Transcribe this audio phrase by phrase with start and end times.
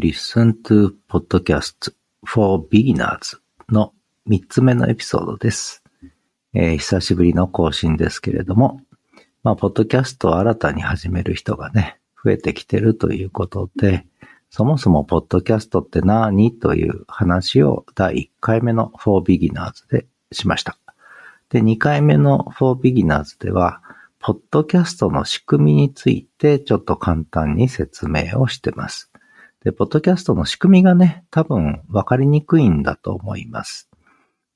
[0.00, 1.92] Listen to Podcast
[2.24, 3.36] for Beginners
[3.68, 3.92] の
[4.28, 5.82] 3つ目のエピソードです。
[6.54, 8.80] えー、久しぶりの更新ですけれども、
[9.42, 14.06] まあ、ポッドキャストを新たに始める人がね、増えてきてるということで、
[14.50, 20.78] そもそもポッドキャストって何という話を第1回目の For Beginners でしました。
[21.48, 23.82] で、2回目の For Beginners では、
[24.20, 29.10] ポッドキャストの仕組みについてちょっと簡単に説明をしてます。
[29.64, 33.88] で、ポッドキャストの仕組みがね、多分分かりにくいんだと思います。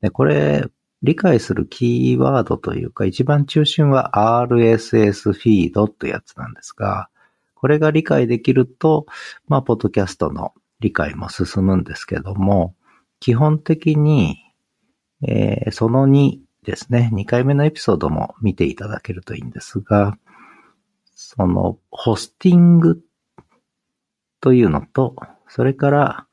[0.01, 0.66] で、これ、
[1.02, 7.09] 理解するキーワードというか、一番中心は RSS フィードってやつなんですが、
[7.55, 9.07] これが理解できると、
[9.48, 12.74] まあ、ポッドキャストの理解も進むんですけども、
[13.19, 14.37] 基本的に、
[15.23, 20.16] えー、その2ですね、2回目のエピソードも見ていただけるといいんですが、
[21.15, 23.01] その、ホスティング
[24.42, 25.14] というのと、
[25.48, 26.27] それから、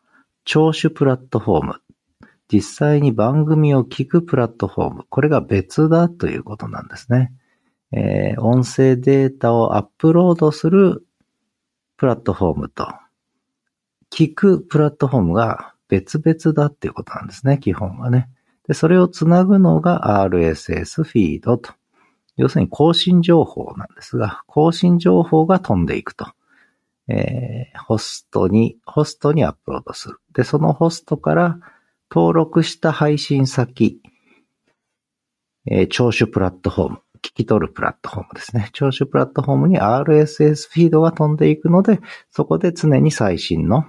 [0.44, 1.76] 聴取プラットフォーム。
[2.52, 5.05] 実際に番組を聞くプラットフォーム。
[5.10, 7.32] これが別だということなんですね。
[7.91, 11.05] えー、音声データをアップロードする
[11.98, 12.87] プラットフォームと、
[14.10, 18.27] 聞くプラットフォームが別々だっていうことなんですね、基本はね。
[18.68, 21.74] で、それをつなぐのが RSS フィードと。
[22.37, 26.26] 要するに更新情報なんですが、更新情報が飛んでいくと。
[27.10, 30.20] えー、ホストに、ホストにアップロードする。
[30.34, 31.60] で、そのホストから
[32.12, 33.99] 登録した配信先、
[35.65, 38.70] えー、聴取プラットフォーム、聞き取るプラットフォームですね。
[38.74, 41.99] 聴取プラットフォームに RSS フィードが飛んでいくので、
[42.30, 43.85] そこで常に最新の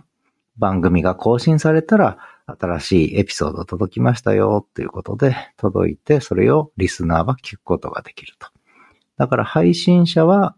[0.57, 2.19] 番組が更新されたら、
[2.59, 8.49] 新しいエピソード届きましたよっていうことで届いて、それをリスナーは聞くことができると。
[9.19, 10.57] だから配信者は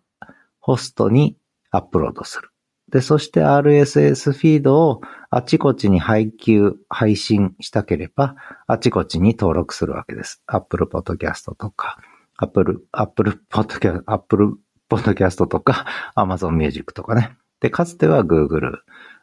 [0.61, 1.37] ホストに
[1.71, 2.52] アップロードする。
[2.93, 10.43] で、そして RSS フィードをあちこちに配給、配信したければ、あちこちに登録するわけです。
[10.47, 11.97] Apple Podcast とか、
[12.37, 14.57] Apple、Apple Podcast、Apple
[14.91, 15.87] Podcast とか、
[16.17, 17.35] Amazon Music とかね。
[17.61, 18.81] で、かつては Google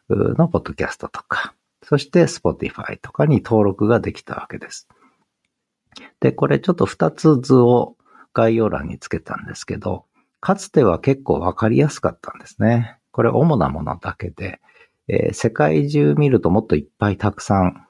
[0.08, 4.88] の Podcast とか、そして Spotify とかに登録ができたわけです。
[6.18, 7.96] で、これちょっと2つ図を
[8.34, 10.06] 概要欄につけたんですけど、
[10.40, 12.99] かつては結構わかりやすかったんですね。
[13.20, 14.62] これ主なものだけで、
[15.06, 17.86] えー、世界中見るともっといっぱいたくさん、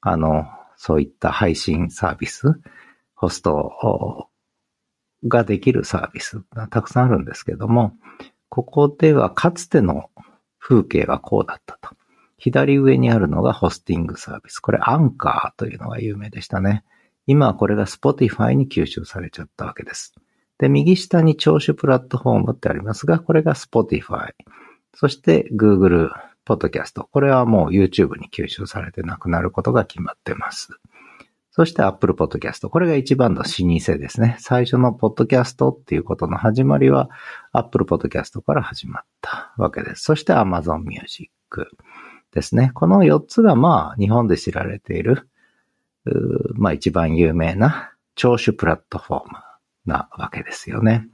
[0.00, 0.46] あの、
[0.76, 2.60] そういった配信サービス、
[3.14, 4.28] ホスト
[5.28, 7.92] ができるサービスがたくさんあるんですけども、
[8.48, 10.10] ここではかつての
[10.58, 11.90] 風景はこうだったと。
[12.36, 14.58] 左上にあるのがホスティングサービス。
[14.58, 16.82] これアンカーというのが有名でしたね。
[17.28, 20.16] 今はこれが Spotify に吸収されちゃったわけです。
[20.58, 24.32] で、右下に聴取プラットフォームってありますが、これが Spotify。
[24.94, 26.10] そして Google
[26.46, 27.02] Podcast。
[27.10, 30.70] これはもう YouTube に吸収されてなくなることが決まってます。
[31.50, 32.68] そして Apple Podcast。
[32.68, 34.36] これが一番の老舗ですね。
[34.40, 37.08] 最初の Podcast っていうことの始まりは
[37.52, 40.02] Apple Podcast から始まったわけです。
[40.02, 41.30] そして Amazon Music
[42.32, 42.72] ですね。
[42.74, 45.28] この4つがまあ日本で知られている、
[46.54, 49.38] まあ一番有名な聴取プラットフォーム
[49.86, 51.06] なわけですよね。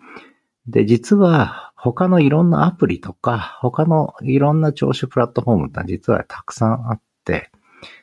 [0.66, 7.50] で、実は他のいろんなアプリとか、他のいろんな聴取プラットフォームって実はたくさんあって、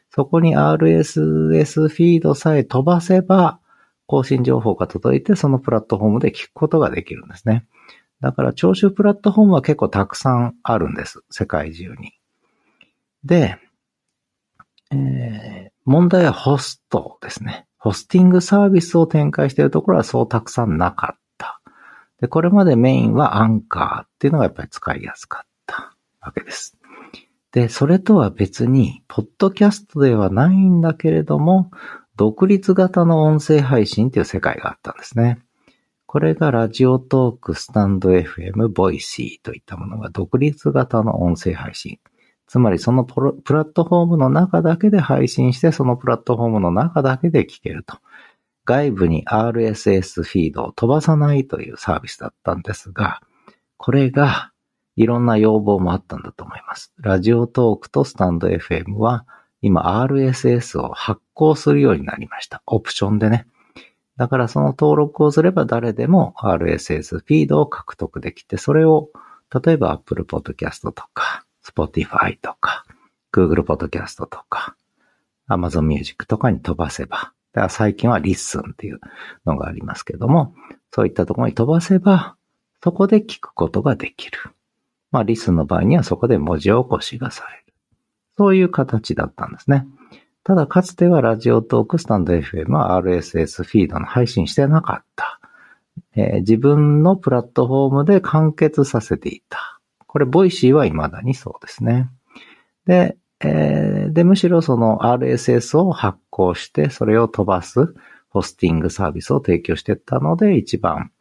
[0.10, 3.60] そこに RSS フィードさえ飛ばせば、
[4.08, 7.68] 更新情報が届いて、そのプラットフォームで聞くことができるんですね。
[8.20, 11.24] だから、聴取プラットフォームは結構たくさんあるんです。
[11.30, 12.14] 世界中に。
[13.26, 13.58] で、
[14.92, 17.68] えー、問題はホストですね。
[17.78, 21.27] ホスティングサービスを展開しているところはそうたくさんなかった。
[22.22, 26.78] で、これまでメインはアンカーっていうのがやっぱり使いやすかったわけです。
[27.52, 31.72] で、それとは別に、ポッドキャストではないんだけれども、
[32.16, 35.40] 独立型の音声配信っていう世界があったんですね。
[36.08, 42.00] これがラジオトーク、スタンド FM、ボイシーといったものが独立型の音声配信。
[42.48, 47.98] つまりそのプラットフォームの中だけで配信して、そのプラットフォームの中だけで聞けると。
[48.68, 53.22] 外部に RSS フィードを飛ばさないというサービスだったんですが、
[53.78, 54.52] これが
[54.98, 56.94] いろんな要望もあったんだと思います。
[56.98, 59.26] ラジオトークとスタンド FM は
[59.62, 62.62] 今 RSS を発行するようになりました。
[62.66, 63.48] オプションでね。
[64.18, 69.10] だからその登録をすれば誰でも RSS フィードを獲得できて、それを
[69.64, 72.86] 例えば Apple Podcast とか Spotify とか、
[73.34, 74.76] Google Podcast とか、
[75.50, 79.00] Amazon Music とかに飛ばせば、だから最近は Listen っていう
[79.48, 80.54] のがありますけども、
[80.92, 82.36] そういったところに飛ばせば、
[82.84, 84.38] そこで聞くことができる。
[85.10, 87.74] まあ、Listen の場合にはそこで文字起こしがされる。
[88.38, 89.88] そういう形だったんですね。
[90.44, 95.40] ただかつてはラジオトーク、スタンド FM は RSS フィードの配信してなかった。
[96.16, 99.80] えー、自分のプラットフォームで完結させていた。
[100.06, 102.12] これ、 Voicy は未だにそうですね。
[102.86, 107.94] で、えー、で、むしろその RSS を発行して、それを飛ばす
[108.30, 111.12] ホスティングサービスを提供していったので、一番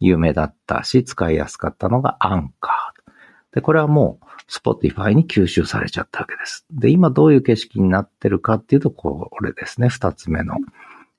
[0.00, 3.54] 有名だったし、使いやすかったのがアンカー。
[3.54, 6.66] で、これはもう、Spotify に吸収されちゃったわけです。
[6.70, 9.88] で、今どういう景色になってるかっていうと、これですね。
[9.88, 10.56] 二つ目の、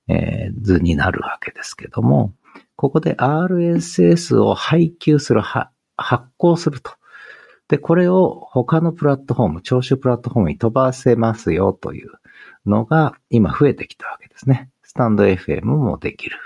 [0.07, 2.33] えー、図になるわけですけども、
[2.75, 6.91] ここで RSS を配給する、発行すると。
[7.67, 12.11] で、これを他のプラットフォーム、聴取プラットフォームに飛ばせますよという
[12.65, 14.69] のが今増えてきたわけですね。
[14.83, 16.37] スタンド FM もできる。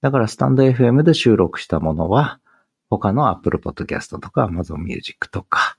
[0.00, 2.40] だからスタンド FM で収録したものは
[2.90, 5.78] 他の Apple Podcast とか Amazon Music とか、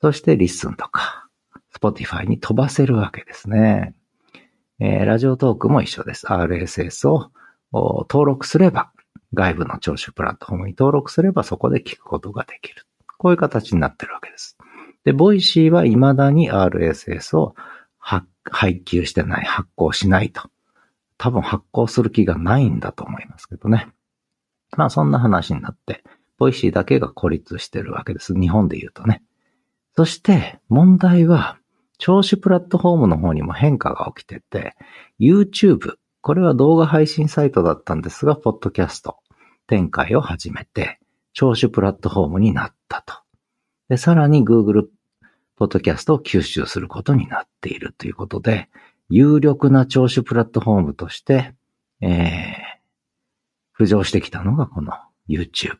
[0.00, 1.28] そして LISTEN とか、
[1.74, 3.94] Spotify に飛ばせるわけですね。
[4.80, 6.30] えー、 Radiotalk も一緒です。
[6.30, 7.30] RSS を
[7.72, 8.90] 登録すれば、
[9.32, 12.84] 外部の聴取プラットフォームに登録すればそこで聞くことができる。
[13.18, 14.56] こういう形になってるわけです。
[15.04, 17.54] で、 Voicy は未だに RSS を
[18.50, 20.42] 配給してない、発行しないと。
[21.16, 23.88] 多分発行する気がないんだと思いますけどね。
[24.76, 26.02] まあそんな話になって、
[26.38, 28.34] Voicy だけが孤立してるわけです。
[28.34, 29.22] 日本で言うとね。
[29.96, 31.58] そして問題は、
[31.98, 34.74] 聴取プラットフォームの方にも変化が起きてて、
[35.20, 39.18] YouTube、これは動画配信サイトだったんですが、ポッドキャスト
[39.68, 40.98] 展開を始めて、
[41.34, 43.14] 聴取プラットフォームになったと。
[43.90, 44.86] で、さらに Google
[45.56, 48.68] ポッドキャストを吸収することになっているということで、
[49.08, 51.54] 有力な聴取プラットフォームとして、
[52.00, 54.92] えー、浮上してきたのがこの
[55.28, 55.76] YouTube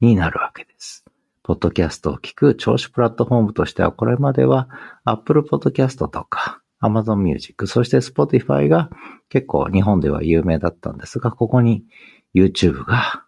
[0.00, 1.04] になるわけです。
[1.42, 4.68] ポッドキャストを聞く聴取プラットフォームとしては、これまでは
[5.04, 8.90] Apple Podcast とか Amazon Music、そして Spotify が
[9.28, 11.84] 結構日本では有名だったんですが、ここに
[12.34, 13.21] YouTube が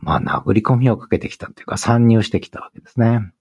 [0.00, 3.32] まあ、殴り込みをかけてきたというか、参入してきたわけですね。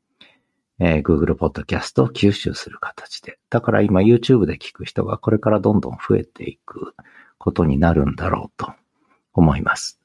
[0.79, 3.37] えー、Google Podcast を吸収する形で。
[3.49, 6.95] だから今 YouTube で聞く人がこれからどんどん増えていく
[7.37, 8.73] ことになるんだろうと
[9.33, 9.99] 思います。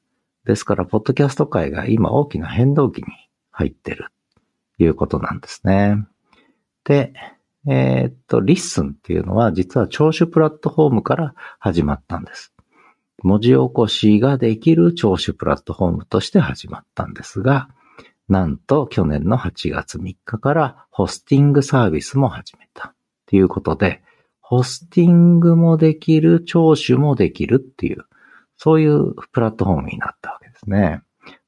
[0.45, 3.07] ですから、ポッドキャスト界が今大きな変動期に
[3.51, 4.07] 入ってる
[4.77, 6.05] ということなんですね。
[6.83, 7.13] で、
[7.67, 12.53] えー、っと、 LISTEN っていうのは実は聴取プラットフォームから始まったんです。
[13.23, 17.69] 文字起こしができる聴取プラットフォームとして始まったんですが、
[18.27, 22.93] なんと去年の8月3日からホスティングサービスも始めた。
[23.25, 24.01] ということで、
[24.39, 28.05] ホスティングもできる、聴取もできるっていう、
[28.57, 31.01] そういうプラットフォームになったわけですね。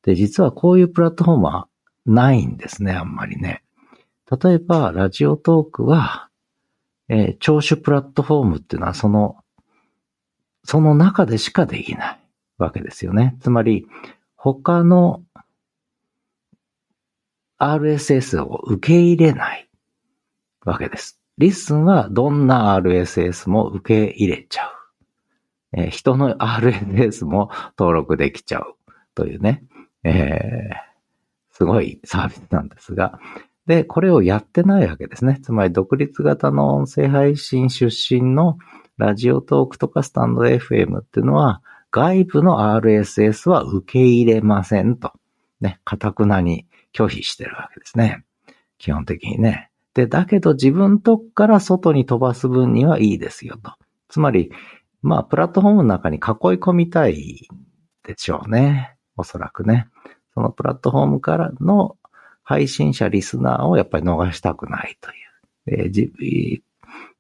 [0.04, 1.68] で、実はこういうプラットフォームは
[2.06, 3.64] ないんですね、あんまりね。
[4.44, 6.30] 例えば、ラジオトークは、
[7.10, 9.38] えー、聴取プラットフォームっていうのはその
[10.64, 12.20] その中でしかできない
[12.58, 13.38] わけですよね。
[13.42, 13.88] つまり、
[14.36, 15.24] 他の
[17.58, 19.70] RSS を受け入れない
[20.66, 21.20] わけです。
[21.38, 24.72] LISTEN はどんな RSS も受け入れちゃう。
[25.74, 28.76] えー、人の RSS も登録できちゃう
[29.16, 29.64] というね、
[30.04, 33.20] えー、すごいサービスなんですが、
[33.68, 35.40] で、これをやってないわけですね。
[35.42, 38.58] つまり独立型の音声配信出身の
[39.02, 45.12] ラジオトークとかスタンド FM っていうのは、外部の RSS は受け入れませんと。
[45.60, 48.24] ね、かたくなに拒否してるわけですね。
[48.78, 49.72] 基本的にね。
[49.96, 53.74] で、だけど自分とこから外に飛ばす分にはいいですよと。
[54.08, 54.52] つまり、
[55.02, 56.22] まあ、プラットフォームの中に囲い
[56.60, 57.50] 込みたい
[58.04, 58.96] でしょうね。
[59.18, 59.88] おそらくね。
[60.36, 61.98] そのプラットフォームからの
[62.44, 65.84] 配信者、リスナーをやっぱり逃したくないという。
[65.84, 66.62] えー、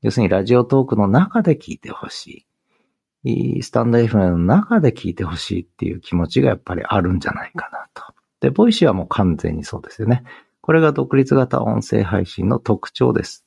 [0.01, 2.46] 要するにラジオトークの中で聞いてほし
[3.24, 3.62] い。
[3.62, 8.04] スタンド FM の中で聞いてほしいっていう気持ちがやっぱりあるんじゃないかなと。
[8.40, 10.24] で、 Voicy はもう完全にそうですよね。
[10.62, 13.46] これが独立型音声配信の特徴です。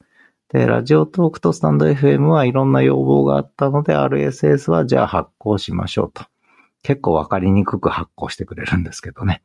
[0.49, 6.25] で、ラジオトークとスタンド FM はいろんな要望があったので、RSS はじゃあ発行しましょうと。
[6.83, 9.43] 結構わかりにくく発行してくれるんですけどね。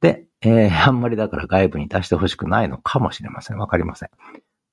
[0.00, 3.58] で、えー、あんまりだから外部に出してほしくないのかもしれません。
[3.58, 4.10] わかりません。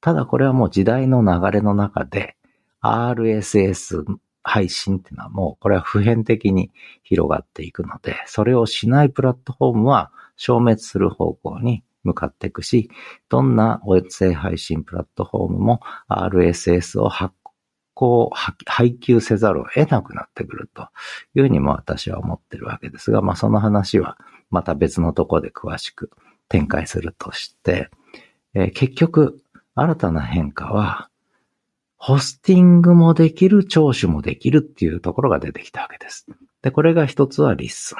[0.01, 2.35] ただこれはもう時代の流れの中で
[2.81, 4.05] RSS
[4.43, 6.71] 配信っていうのはもうこれは普遍的に
[7.03, 12.89] 広がっていくので、それをしないプラットフォームは消滅する方向に向かっていくし、
[13.27, 17.35] どんな音声配信プラットフォームも RSS を発
[17.93, 18.31] 行、
[18.65, 20.83] 配給せざるを得なくなってくると
[21.35, 24.17] いうふうにも私は思ってるわけですが、まあその話は
[24.49, 26.09] また別のところで詳しく
[26.47, 27.89] 展開するとして、
[28.53, 29.43] えー、結局、
[29.79, 31.09] 新たな変化は、
[31.97, 36.25] ホスティングもできる、聴取もできるっていうところが出てきたわけです。
[36.61, 37.97] で、これが一つは LISTEN。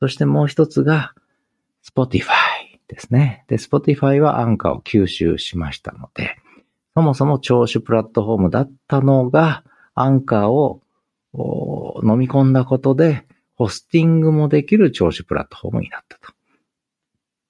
[0.00, 1.12] そしてもう一つが、
[1.84, 2.32] Spotify
[2.88, 3.44] ですね。
[3.48, 6.36] で、Spotify はアンカーを吸収しましたので、
[6.94, 10.80] そもそも聴取プラットフォームだったのが、アンカーを
[12.02, 16.37] 飲み込んだことで、ホスティングもできる聴取プラットフォームになったと。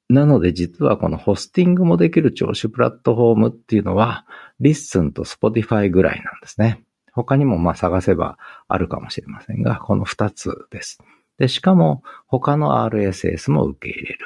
[0.09, 4.25] なので実はこのホスティングもできる聴取プラットフォームっていうのは、
[4.59, 6.83] LISTEN と Spotify ぐらいなんですね。
[7.13, 8.39] 他にもまあ探せば
[8.69, 10.99] あるかもしれませんが、この二つです。
[11.37, 14.19] で、しかも他の RSS も受け入れる。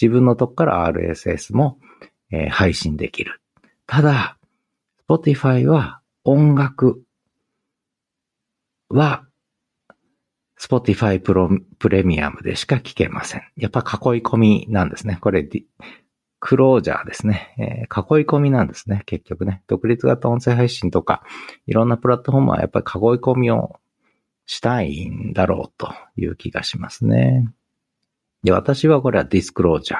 [0.00, 1.78] 自分のとこから RSS も、
[2.32, 3.40] えー、配信できる。
[3.86, 4.36] ただ、
[5.08, 7.02] Spotify は音楽
[8.88, 9.24] は
[10.60, 11.48] Spotify プロ
[11.78, 13.42] プレミアムでしか聞けません。
[13.56, 15.16] やっぱ囲い込みなんですね。
[15.18, 15.48] これ、
[16.38, 19.02] クロージャーですね、えー、囲い込みなんですね。
[19.06, 19.62] 結局ね。
[19.68, 21.22] 独立型音声配信とか、
[21.66, 23.80] いろんなプラットフォームはやっぱり囲い込みを
[24.44, 27.48] したいんだろうという気がしますね。
[28.42, 29.98] で、私はこれはディスクロージャ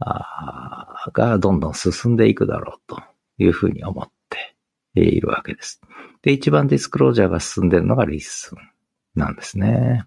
[0.00, 3.02] ーがどんどん進んでいくだろうと
[3.38, 4.54] いうふうに思って
[4.94, 5.80] いるわけです。
[6.22, 8.58] で、一番ディスクロージャーが進んでいるのが LISTEN
[9.14, 10.04] なんですね。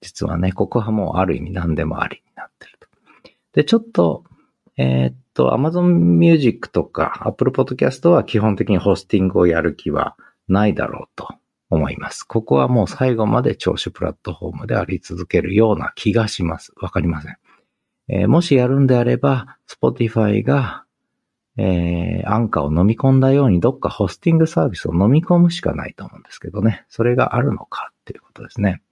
[0.00, 2.88] 実はね、ここはもうある意味何でもありになってると。
[3.52, 4.24] で、ちょっと、
[4.76, 10.16] えー、っと、Amazon Music とか Apple Podcast は基本的にホスティングをやる気は
[10.48, 11.28] ないだろうと
[11.70, 12.24] 思います。
[12.24, 16.72] ここはもう最後まで聴取プラットフォームであり続けるような気がします。
[16.80, 17.36] わかりません。
[18.08, 20.84] えー、もしやるんであれば、Spotify が、
[21.56, 26.84] えー、アンカーを飲み込んだようにどっかホスティングサービスを飲み込むしかないと思うんですけどね。
[26.88, 28.82] それがあるのかっていうことですね。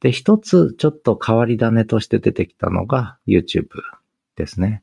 [0.00, 3.66] で、一つちょっと変わり種として出てきたのが YouTube
[4.36, 4.82] ですね。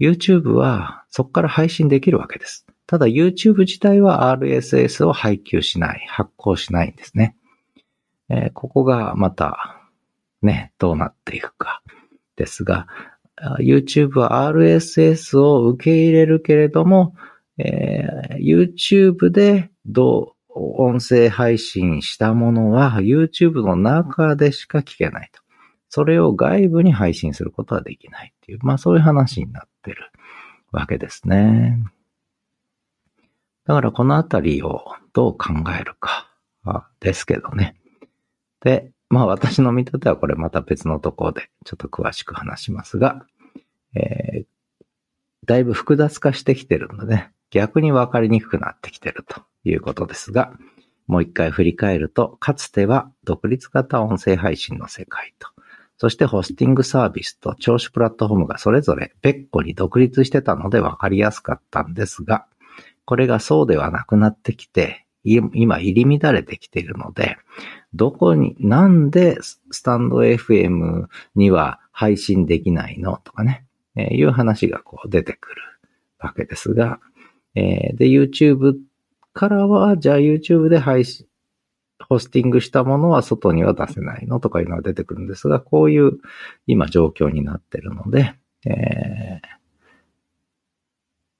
[0.00, 2.66] YouTube はそこから配信できるわけです。
[2.86, 7.36] ただ YouTube 自体は RSS を配給しない、発行しないんですね。
[8.28, 9.80] えー、ここがまた
[10.42, 11.82] ね、どうなっていくか
[12.36, 12.88] ですが、
[13.60, 17.14] YouTube は RSS を受け入れるけれども、
[17.58, 25.40] えー、YouTube でどう音声配信したものは YouTube の中でしか聞けないと。
[25.88, 30.10] それを外部に配信することはできないっていう、まあそういう話になってる
[30.70, 31.82] わけですね。
[33.66, 36.30] だからこのあたりをどう考えるか
[37.00, 37.76] ですけどね。
[38.60, 43.26] で、まあ私の見立てはこれまた別のところでちょっと詳しく話しますが、
[43.94, 44.46] えー、
[45.44, 50.52] だいぶ複雑化してきてるので、逆に分かりにくくなってきてるということですが、
[51.06, 55.48] もう一回振り返ると、かつては独立型音声配信の世界と、
[55.98, 62.46] そしてホスティングサービスと聴取プラットフォームがそれぞれ別個に独立してたので分かりやすかったんですが、
[63.04, 67.36] これがそうではなくなってきて、今入り乱れてきているので、
[67.94, 73.20] どこに、なんでスタンド FM には配信できないの？
[73.22, 73.64] とかね、
[73.96, 75.62] えー、いう話がこう出てくる
[76.18, 76.98] わけですが、
[77.54, 78.74] えー、で、YouTube
[79.32, 81.26] からは、じゃあ YouTube で配信、
[82.08, 86.18] ホスティングしたものは外には出せないのとかいうのが出てくるんですが、こういう
[86.66, 88.34] 今状況になってるので、
[88.66, 89.62] えー、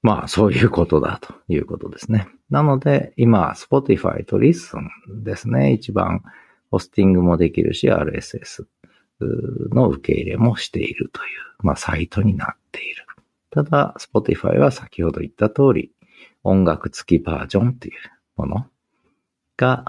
[0.01, 2.27] まあそういうことだということですね。
[2.49, 4.89] なので今 Spotify と Listen
[5.23, 5.73] ですね。
[5.73, 6.21] 一番
[6.71, 8.65] ホスティングもできるし RSS
[9.71, 11.23] の受け入れもしているとい
[11.61, 13.05] う、まあサイトになっている。
[13.49, 15.91] ただ Spotify は先ほど言った通り
[16.43, 17.93] 音楽付きバージョンっていう
[18.35, 18.65] もの
[19.57, 19.85] が、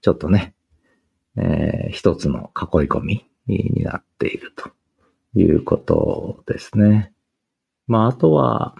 [0.00, 0.54] ちょっとね、
[1.36, 4.70] えー、一つの囲い込みになっていると
[5.38, 7.12] いうことですね。
[7.86, 8.74] まあ、あとは、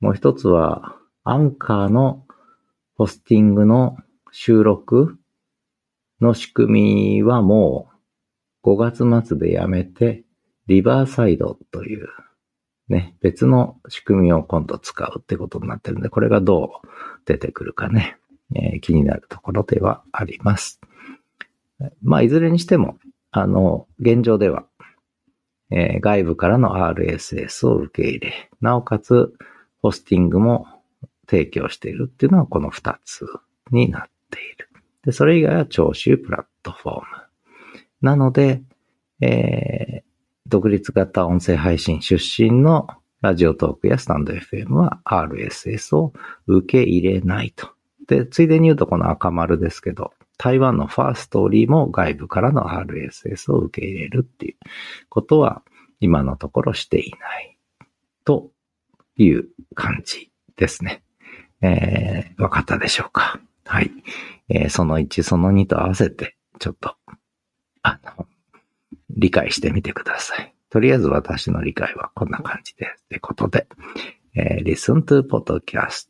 [0.00, 2.24] もう一つは、アンカーの
[2.96, 3.96] ホスティングの
[4.32, 5.18] 収録
[6.20, 7.90] の仕組みはも
[8.62, 10.24] う5月末でやめて、
[10.66, 12.08] リバーサイドという
[12.90, 16.88] ね、別の仕組みを今度使うってことになってるんで、これがどう
[17.24, 18.16] 出てくるかね、
[18.54, 20.80] えー、気になるところではあります。
[22.02, 22.98] まあ、いずれにしても、
[23.30, 24.64] あの、現状では、
[25.70, 29.32] えー、外部からの RSS を受け入れ、なおかつ、
[29.80, 30.66] ホスティングも
[31.26, 33.24] 提供しているっていうのはこの二つ
[33.70, 34.68] になっている。
[35.04, 37.02] で、それ以外は聴取プラットフォーム。
[38.02, 38.62] なので、
[39.20, 40.09] えー、
[40.50, 42.88] 独立型音声配信出身の
[43.22, 46.12] ラジオトークやスタンド FM は RSS を
[46.48, 47.68] 受け入れないと。
[48.08, 54.56] で、ついでに言うとこの赤丸ですけど、台湾のファーストリーも外部からの RSS を受け入れるっていう
[55.08, 55.62] ことは
[56.00, 57.56] 今のところしていない
[58.24, 58.50] と
[59.16, 59.44] いう
[59.76, 61.04] 感じですね。
[61.62, 63.38] えー、わかったでしょうか？
[63.64, 63.92] はい。
[64.48, 66.96] えー、その1、その2と合わせて、ちょっと、
[69.20, 70.54] 理解してみてください。
[70.70, 73.04] とりあえず私の理解はこんな感じです。
[73.04, 73.68] ってことで、
[74.34, 76.08] えー、Listen to Podcast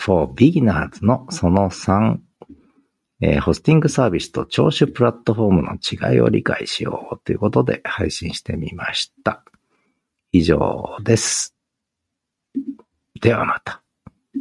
[0.00, 2.18] for Beginners のその3、
[3.20, 9.42] えー、ホスティングサービスと聴取プラットフォームの違いを理解しようということで配信してみました。
[10.32, 11.56] 以上です。
[13.20, 13.85] ではまた。